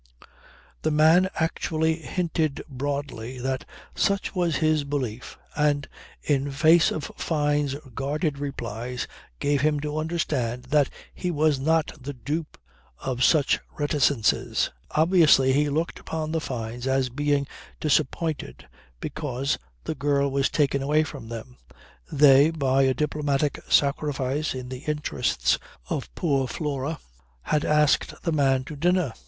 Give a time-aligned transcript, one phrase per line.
[0.81, 5.87] The man actually hinted broadly that such was his belief and
[6.23, 9.05] in face of Fyne's guarded replies
[9.39, 12.57] gave him to understand that he was not the dupe
[12.97, 14.71] of such reticences.
[14.89, 17.45] Obviously he looked upon the Fynes as being
[17.79, 18.67] disappointed
[19.01, 21.57] because the girl was taken away from them.
[22.11, 25.59] They, by a diplomatic sacrifice in the interests
[25.91, 26.97] of poor Flora,
[27.43, 29.13] had asked the man to dinner.